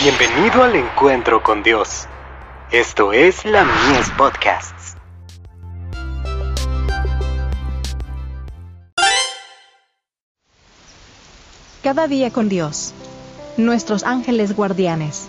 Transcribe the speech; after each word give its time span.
Bienvenido 0.00 0.62
al 0.62 0.76
encuentro 0.76 1.42
con 1.42 1.64
Dios. 1.64 2.06
Esto 2.70 3.12
es 3.12 3.44
la 3.44 3.64
Mies 3.64 4.08
Podcasts. 4.16 4.94
Cada 11.82 12.06
día 12.06 12.30
con 12.30 12.48
Dios. 12.48 12.94
Nuestros 13.56 14.04
ángeles 14.04 14.54
guardianes. 14.54 15.26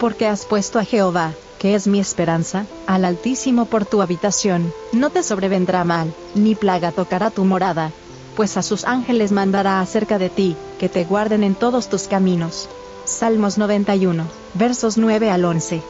Porque 0.00 0.26
has 0.26 0.46
puesto 0.46 0.78
a 0.78 0.84
Jehová, 0.86 1.32
que 1.58 1.74
es 1.74 1.86
mi 1.86 2.00
esperanza, 2.00 2.64
al 2.86 3.04
Altísimo 3.04 3.66
por 3.66 3.84
tu 3.84 4.00
habitación, 4.00 4.72
no 4.92 5.10
te 5.10 5.22
sobrevendrá 5.22 5.84
mal, 5.84 6.14
ni 6.34 6.54
plaga 6.54 6.92
tocará 6.92 7.28
tu 7.28 7.44
morada. 7.44 7.90
Pues 8.36 8.56
a 8.56 8.62
sus 8.62 8.86
ángeles 8.86 9.32
mandará 9.32 9.82
acerca 9.82 10.18
de 10.18 10.30
ti, 10.30 10.56
que 10.78 10.88
te 10.88 11.04
guarden 11.04 11.44
en 11.44 11.54
todos 11.54 11.90
tus 11.90 12.08
caminos. 12.08 12.70
Salmos 13.12 13.58
91, 13.58 14.24
versos 14.54 14.96
9 14.96 15.30
al 15.30 15.44
11. 15.44 15.82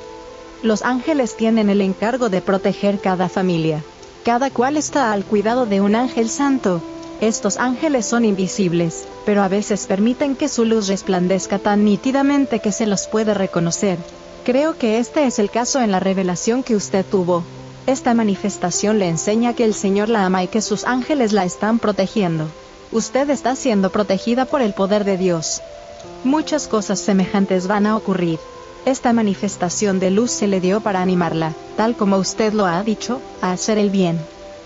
Los 0.62 0.83
ángeles 0.83 1.37
tienen 1.37 1.71
el 1.71 1.81
encargo 1.81 2.29
de 2.29 2.41
proteger 2.41 2.98
cada 2.98 3.29
familia. 3.29 3.83
Cada 4.25 4.51
cual 4.51 4.77
está 4.77 5.12
al 5.12 5.25
cuidado 5.25 5.65
de 5.65 5.81
un 5.81 5.95
ángel 5.95 6.29
santo. 6.29 6.83
Estos 7.21 7.59
ángeles 7.59 8.07
son 8.07 8.25
invisibles, 8.25 9.05
pero 9.25 9.43
a 9.43 9.48
veces 9.48 9.87
permiten 9.87 10.35
que 10.35 10.48
su 10.48 10.65
luz 10.65 10.89
resplandezca 10.89 11.59
tan 11.59 11.85
nítidamente 11.85 12.59
que 12.59 12.73
se 12.73 12.87
los 12.87 13.07
puede 13.07 13.34
reconocer. 13.34 13.98
Creo 14.45 14.77
que 14.77 14.98
este 14.98 15.25
es 15.27 15.39
el 15.39 15.51
caso 15.51 15.81
en 15.81 15.93
la 15.93 16.01
revelación 16.01 16.65
que 16.65 16.75
usted 16.75 17.05
tuvo. 17.05 17.45
Esta 17.87 18.15
manifestación 18.15 18.98
le 18.98 19.09
enseña 19.09 19.55
que 19.55 19.65
el 19.65 19.75
Señor 19.75 20.09
la 20.09 20.27
ama 20.27 20.43
y 20.43 20.48
que 20.48 20.61
sus 20.61 20.84
ángeles 20.84 21.33
la 21.33 21.45
están 21.45 21.79
protegiendo. 21.79 22.48
Usted 22.91 23.31
está 23.31 23.55
siendo 23.55 23.91
protegida 23.91 24.45
por 24.45 24.61
el 24.61 24.75
poder 24.75 25.05
de 25.05 25.17
Dios. 25.17 25.62
Muchas 26.24 26.69
cosas 26.69 27.01
semejantes 27.01 27.66
van 27.66 27.86
a 27.86 27.97
ocurrir. 27.97 28.39
Esta 28.84 29.12
manifestación 29.12 30.00
de 30.00 30.11
luz 30.11 30.31
se 30.31 30.47
le 30.47 30.61
dio 30.61 30.81
para 30.81 31.03
animarla, 31.03 31.55
tal 31.77 31.97
como 31.97 32.17
usted 32.17 32.53
lo 32.53 32.67
ha 32.67 32.83
dicho, 32.83 33.20
a 33.41 33.53
hacer 33.53 33.78
el 33.78 33.91
bien. 33.91 34.19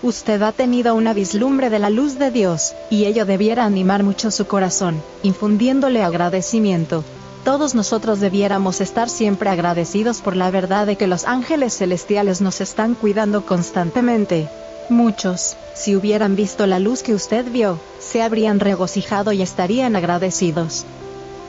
Usted 0.03 0.41
ha 0.43 0.51
tenido 0.51 0.93
una 0.93 1.13
vislumbre 1.13 1.69
de 1.69 1.79
la 1.79 1.89
luz 1.89 2.19
de 2.19 2.29
Dios, 2.31 2.73
y 2.89 3.05
ello 3.05 3.25
debiera 3.25 3.65
animar 3.65 4.03
mucho 4.03 4.29
su 4.29 4.45
corazón, 4.45 5.01
infundiéndole 5.23 6.03
agradecimiento. 6.03 7.03
Todos 7.43 7.75
nosotros 7.75 8.19
debiéramos 8.19 8.81
estar 8.81 9.09
siempre 9.09 9.49
agradecidos 9.49 10.21
por 10.21 10.35
la 10.35 10.51
verdad 10.51 10.85
de 10.85 10.97
que 10.97 11.07
los 11.07 11.25
ángeles 11.25 11.77
celestiales 11.77 12.41
nos 12.41 12.61
están 12.61 12.93
cuidando 12.93 13.45
constantemente. 13.45 14.49
Muchos, 14.89 15.57
si 15.73 15.95
hubieran 15.95 16.35
visto 16.35 16.67
la 16.67 16.79
luz 16.79 17.03
que 17.03 17.13
usted 17.13 17.49
vio, 17.51 17.79
se 17.99 18.21
habrían 18.21 18.59
regocijado 18.59 19.31
y 19.31 19.41
estarían 19.41 19.95
agradecidos. 19.95 20.85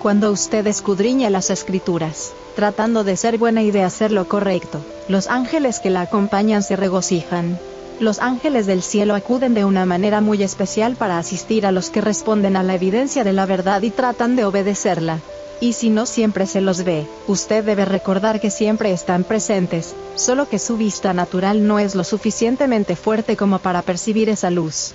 Cuando 0.00 0.30
usted 0.30 0.64
escudriña 0.68 1.28
las 1.28 1.50
escrituras, 1.50 2.32
tratando 2.54 3.02
de 3.02 3.16
ser 3.16 3.36
buena 3.36 3.62
y 3.62 3.72
de 3.72 3.82
hacer 3.82 4.12
lo 4.12 4.28
correcto, 4.28 4.80
los 5.08 5.26
ángeles 5.26 5.80
que 5.80 5.90
la 5.90 6.02
acompañan 6.02 6.62
se 6.62 6.76
regocijan. 6.76 7.58
Los 7.98 8.20
ángeles 8.20 8.66
del 8.66 8.82
cielo 8.82 9.16
acuden 9.16 9.54
de 9.54 9.64
una 9.64 9.86
manera 9.86 10.20
muy 10.20 10.44
especial 10.44 10.94
para 10.94 11.18
asistir 11.18 11.66
a 11.66 11.72
los 11.72 11.90
que 11.90 12.00
responden 12.00 12.56
a 12.56 12.62
la 12.62 12.76
evidencia 12.76 13.24
de 13.24 13.32
la 13.32 13.44
verdad 13.44 13.82
y 13.82 13.90
tratan 13.90 14.36
de 14.36 14.44
obedecerla. 14.44 15.18
Y 15.60 15.72
si 15.72 15.90
no 15.90 16.06
siempre 16.06 16.46
se 16.46 16.60
los 16.60 16.84
ve, 16.84 17.04
usted 17.26 17.64
debe 17.64 17.84
recordar 17.84 18.40
que 18.40 18.50
siempre 18.50 18.92
están 18.92 19.24
presentes, 19.24 19.96
solo 20.14 20.48
que 20.48 20.60
su 20.60 20.76
vista 20.76 21.12
natural 21.12 21.66
no 21.66 21.80
es 21.80 21.96
lo 21.96 22.04
suficientemente 22.04 22.94
fuerte 22.94 23.36
como 23.36 23.58
para 23.58 23.82
percibir 23.82 24.28
esa 24.28 24.50
luz. 24.50 24.94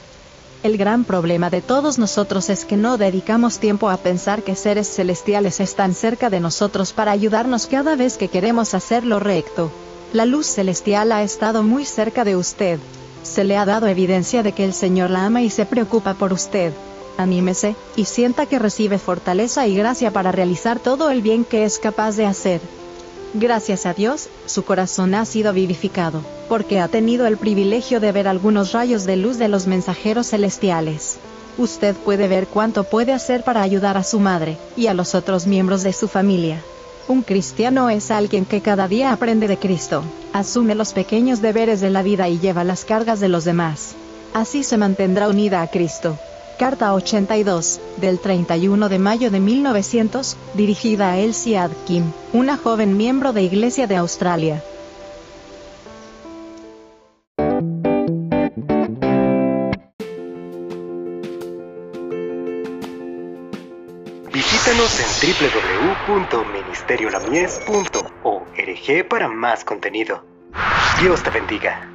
El 0.64 0.78
gran 0.78 1.04
problema 1.04 1.50
de 1.50 1.62
todos 1.62 2.00
nosotros 2.00 2.50
es 2.50 2.64
que 2.64 2.78
no 2.78 2.98
dedicamos 2.98 3.60
tiempo 3.60 3.90
a 3.90 3.98
pensar 3.98 4.44
que 4.44 4.56
seres 4.56 4.88
celestiales 4.88 5.60
están 5.60 5.94
cerca 5.94 6.30
de 6.30 6.40
nosotros 6.40 6.94
para 6.94 7.12
ayudarnos 7.12 7.68
cada 7.68 7.98
vez 7.98 8.18
que 8.18 8.30
queremos 8.30 8.74
hacer 8.74 9.06
lo 9.06 9.20
recto. 9.20 9.70
La 10.14 10.26
luz 10.26 10.46
celestial 10.46 11.12
ha 11.12 11.22
estado 11.22 11.64
muy 11.64 11.84
cerca 11.84 12.24
de 12.24 12.38
usted. 12.38 12.80
Se 13.24 13.44
le 13.44 13.58
ha 13.58 13.66
dado 13.66 13.88
evidencia 13.88 14.42
de 14.42 14.54
que 14.54 14.64
el 14.64 14.74
Señor 14.74 15.10
la 15.10 15.26
ama 15.26 15.42
y 15.42 15.50
se 15.50 15.66
preocupa 15.66 16.14
por 16.14 16.32
usted. 16.32 16.72
Anímese, 17.18 17.76
y 17.98 18.06
sienta 18.06 18.46
que 18.46 18.58
recibe 18.58 19.00
fortaleza 19.00 19.68
y 19.68 19.76
gracia 19.76 20.12
para 20.12 20.32
realizar 20.32 20.80
todo 20.80 21.10
el 21.10 21.22
bien 21.22 21.44
que 21.44 21.66
es 21.66 21.78
capaz 21.78 22.16
de 22.16 22.26
hacer. 22.26 22.62
Gracias 23.36 23.88
a 23.88 23.96
Dios, 23.96 24.30
su 24.46 24.64
corazón 24.64 25.16
ha 25.16 25.26
sido 25.26 25.54
vivificado, 25.54 26.22
porque 26.48 26.80
ha 26.80 26.88
tenido 26.88 27.26
el 27.26 27.38
privilegio 27.38 28.00
de 28.00 28.12
ver 28.12 28.28
algunos 28.28 28.74
rayos 28.74 29.06
de 29.06 29.16
luz 29.16 29.40
de 29.40 29.48
los 29.48 29.66
mensajeros 29.66 30.28
celestiales. 30.30 31.18
Usted 31.58 31.96
puede 31.96 32.28
ver 32.28 32.46
cuánto 32.46 32.84
puede 32.84 33.12
hacer 33.12 33.44
para 33.44 33.64
ayudar 33.64 33.98
a 33.98 34.04
su 34.04 34.20
madre, 34.20 34.58
y 34.78 34.86
a 34.86 34.94
los 34.94 35.16
otros 35.16 35.48
miembros 35.48 35.82
de 35.82 35.94
su 35.94 36.08
familia. 36.08 36.62
Un 37.08 37.24
cristiano 37.24 37.90
es 37.90 38.12
alguien 38.12 38.46
que 38.46 38.62
cada 38.62 38.88
día 38.88 39.12
aprende 39.12 39.48
de 39.48 39.58
Cristo, 39.58 40.04
asume 40.32 40.76
los 40.76 40.94
pequeños 40.94 41.42
deberes 41.42 41.82
de 41.82 41.90
la 41.90 42.04
vida 42.04 42.30
y 42.30 42.40
lleva 42.40 42.64
las 42.64 42.86
cargas 42.86 43.20
de 43.20 43.30
los 43.30 43.46
demás. 43.46 43.96
Así 44.34 44.64
se 44.64 44.78
mantendrá 44.78 45.28
unida 45.28 45.64
a 45.64 45.68
Cristo. 45.68 46.18
Carta 46.58 46.94
82, 46.94 47.82
del 47.98 48.20
31 48.20 48.88
de 48.88 49.00
mayo 49.00 49.32
de 49.32 49.40
1900, 49.40 50.38
dirigida 50.54 51.10
a 51.12 51.18
Elsie 51.18 51.58
Adkim, 51.58 52.12
una 52.32 52.58
joven 52.58 52.96
miembro 52.96 53.34
de 53.34 53.42
Iglesia 53.44 53.88
de 53.88 53.96
Australia. 53.96 54.64
Visítanos 64.32 65.00
en 65.00 65.08
www.ministeriolamies.org 66.08 69.08
para 69.10 69.28
más 69.28 69.64
contenido. 69.64 70.24
Dios 71.02 71.24
te 71.24 71.32
bendiga. 71.32 71.93